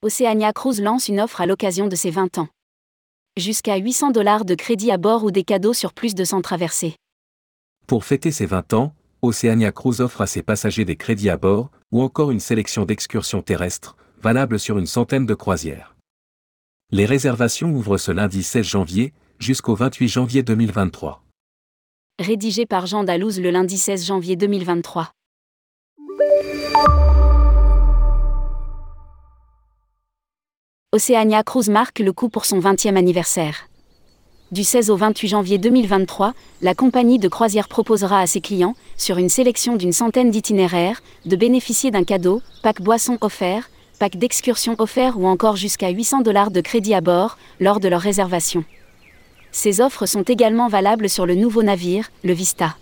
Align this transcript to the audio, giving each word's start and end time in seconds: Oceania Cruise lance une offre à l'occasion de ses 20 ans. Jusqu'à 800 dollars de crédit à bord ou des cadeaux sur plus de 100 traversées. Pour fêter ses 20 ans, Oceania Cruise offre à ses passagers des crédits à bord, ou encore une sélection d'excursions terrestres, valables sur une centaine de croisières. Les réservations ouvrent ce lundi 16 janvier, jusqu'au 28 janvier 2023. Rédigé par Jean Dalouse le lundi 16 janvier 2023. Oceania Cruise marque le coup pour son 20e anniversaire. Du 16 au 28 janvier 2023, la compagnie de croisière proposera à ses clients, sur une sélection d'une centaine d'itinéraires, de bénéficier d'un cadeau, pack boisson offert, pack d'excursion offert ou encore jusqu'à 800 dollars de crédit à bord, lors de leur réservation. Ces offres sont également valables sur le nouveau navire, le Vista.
Oceania 0.00 0.52
Cruise 0.52 0.80
lance 0.80 1.08
une 1.08 1.18
offre 1.18 1.40
à 1.40 1.46
l'occasion 1.46 1.88
de 1.88 1.96
ses 1.96 2.12
20 2.12 2.38
ans. 2.38 2.46
Jusqu'à 3.36 3.74
800 3.74 4.12
dollars 4.12 4.44
de 4.44 4.54
crédit 4.54 4.92
à 4.92 4.96
bord 4.96 5.24
ou 5.24 5.32
des 5.32 5.42
cadeaux 5.42 5.72
sur 5.72 5.92
plus 5.92 6.14
de 6.14 6.22
100 6.22 6.40
traversées. 6.40 6.94
Pour 7.88 8.04
fêter 8.04 8.30
ses 8.30 8.46
20 8.46 8.74
ans, 8.74 8.94
Oceania 9.22 9.72
Cruise 9.72 10.00
offre 10.00 10.20
à 10.20 10.28
ses 10.28 10.44
passagers 10.44 10.84
des 10.84 10.94
crédits 10.94 11.30
à 11.30 11.36
bord, 11.36 11.72
ou 11.90 12.00
encore 12.00 12.30
une 12.30 12.38
sélection 12.38 12.84
d'excursions 12.84 13.42
terrestres, 13.42 13.96
valables 14.22 14.60
sur 14.60 14.78
une 14.78 14.86
centaine 14.86 15.26
de 15.26 15.34
croisières. 15.34 15.96
Les 16.92 17.04
réservations 17.04 17.72
ouvrent 17.72 17.98
ce 17.98 18.12
lundi 18.12 18.44
16 18.44 18.64
janvier, 18.64 19.12
jusqu'au 19.40 19.74
28 19.74 20.06
janvier 20.06 20.42
2023. 20.44 21.24
Rédigé 22.20 22.66
par 22.66 22.86
Jean 22.86 23.02
Dalouse 23.02 23.40
le 23.40 23.50
lundi 23.50 23.78
16 23.78 24.06
janvier 24.06 24.36
2023. 24.36 25.10
Oceania 30.90 31.42
Cruise 31.42 31.68
marque 31.68 31.98
le 31.98 32.14
coup 32.14 32.30
pour 32.30 32.46
son 32.46 32.60
20e 32.60 32.96
anniversaire. 32.96 33.68
Du 34.52 34.64
16 34.64 34.88
au 34.88 34.96
28 34.96 35.28
janvier 35.28 35.58
2023, 35.58 36.32
la 36.62 36.74
compagnie 36.74 37.18
de 37.18 37.28
croisière 37.28 37.68
proposera 37.68 38.20
à 38.20 38.26
ses 38.26 38.40
clients, 38.40 38.74
sur 38.96 39.18
une 39.18 39.28
sélection 39.28 39.76
d'une 39.76 39.92
centaine 39.92 40.30
d'itinéraires, 40.30 41.02
de 41.26 41.36
bénéficier 41.36 41.90
d'un 41.90 42.04
cadeau, 42.04 42.40
pack 42.62 42.80
boisson 42.80 43.18
offert, 43.20 43.68
pack 43.98 44.16
d'excursion 44.16 44.76
offert 44.78 45.18
ou 45.18 45.26
encore 45.26 45.56
jusqu'à 45.56 45.90
800 45.90 46.22
dollars 46.22 46.50
de 46.50 46.62
crédit 46.62 46.94
à 46.94 47.02
bord, 47.02 47.36
lors 47.60 47.80
de 47.80 47.88
leur 47.88 48.00
réservation. 48.00 48.64
Ces 49.52 49.82
offres 49.82 50.06
sont 50.06 50.22
également 50.22 50.68
valables 50.68 51.10
sur 51.10 51.26
le 51.26 51.34
nouveau 51.34 51.62
navire, 51.62 52.08
le 52.24 52.32
Vista. 52.32 52.76